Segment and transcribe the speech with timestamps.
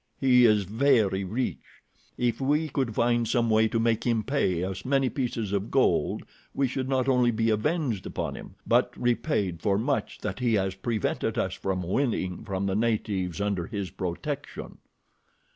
[0.19, 1.61] He is very rich.
[2.17, 6.23] If we could find some way to make him pay us many pieces of gold
[6.55, 10.73] we should not only be avenged upon him; but repaid for much that he has
[10.73, 14.79] prevented us from winning from the natives under his protection."